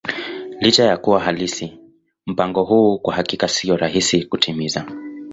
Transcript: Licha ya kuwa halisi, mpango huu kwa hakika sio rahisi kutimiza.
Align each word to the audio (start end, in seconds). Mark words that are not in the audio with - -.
Licha 0.59 0.83
ya 0.83 0.97
kuwa 0.97 1.19
halisi, 1.19 1.79
mpango 2.25 2.63
huu 2.63 2.99
kwa 2.99 3.15
hakika 3.15 3.47
sio 3.47 3.77
rahisi 3.77 4.25
kutimiza. 4.25 4.85